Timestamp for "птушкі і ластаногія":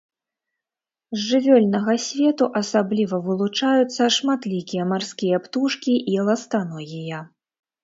5.47-7.25